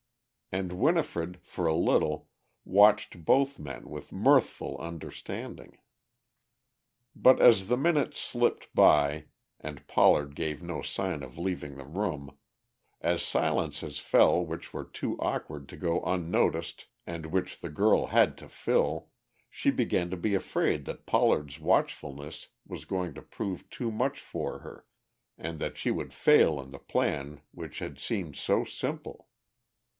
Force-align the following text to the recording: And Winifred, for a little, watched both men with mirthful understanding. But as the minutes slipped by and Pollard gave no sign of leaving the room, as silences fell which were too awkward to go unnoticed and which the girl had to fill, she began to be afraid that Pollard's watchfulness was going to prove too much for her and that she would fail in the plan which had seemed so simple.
And 0.51 0.73
Winifred, 0.73 1.39
for 1.43 1.65
a 1.67 1.75
little, 1.75 2.27
watched 2.65 3.23
both 3.23 3.57
men 3.59 3.89
with 3.89 4.11
mirthful 4.11 4.77
understanding. 4.79 5.77
But 7.15 7.39
as 7.39 7.67
the 7.69 7.77
minutes 7.77 8.19
slipped 8.19 8.73
by 8.75 9.27
and 9.61 9.87
Pollard 9.87 10.35
gave 10.35 10.61
no 10.61 10.81
sign 10.81 11.23
of 11.23 11.37
leaving 11.37 11.77
the 11.77 11.85
room, 11.85 12.35
as 12.99 13.21
silences 13.23 13.99
fell 13.99 14.43
which 14.43 14.73
were 14.73 14.83
too 14.83 15.17
awkward 15.19 15.69
to 15.69 15.77
go 15.77 16.01
unnoticed 16.01 16.87
and 17.05 17.27
which 17.27 17.59
the 17.61 17.69
girl 17.69 18.07
had 18.07 18.37
to 18.39 18.49
fill, 18.49 19.09
she 19.49 19.69
began 19.71 20.09
to 20.09 20.17
be 20.17 20.33
afraid 20.33 20.83
that 20.85 21.05
Pollard's 21.05 21.61
watchfulness 21.61 22.49
was 22.67 22.85
going 22.85 23.13
to 23.13 23.21
prove 23.21 23.69
too 23.69 23.91
much 23.91 24.19
for 24.19 24.59
her 24.59 24.85
and 25.37 25.59
that 25.59 25.77
she 25.77 25.91
would 25.91 26.11
fail 26.11 26.59
in 26.59 26.71
the 26.71 26.79
plan 26.79 27.39
which 27.51 27.79
had 27.79 27.99
seemed 27.99 28.35
so 28.35 28.65
simple. 28.65 29.29